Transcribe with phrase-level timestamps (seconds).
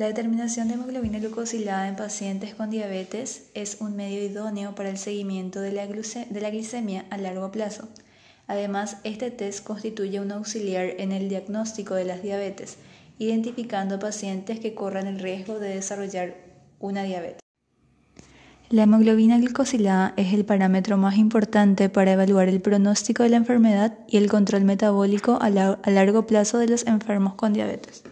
[0.00, 4.96] La determinación de hemoglobina glucosilada en pacientes con diabetes es un medio idóneo para el
[4.96, 5.84] seguimiento de la,
[6.50, 7.86] glicemia a largo plazo.
[8.46, 12.78] Además, este test constituye un auxiliar en el diagnóstico de las diabetes,
[13.18, 16.34] identificando pacientes que corran el riesgo de desarrollar
[16.78, 17.40] una diabetes.
[18.70, 23.98] La hemoglobina glucosilada es el parámetro más importante para evaluar el pronóstico de la enfermedad
[24.08, 28.02] y el control metabólico a, largo plazo de los enfermos con diabetes.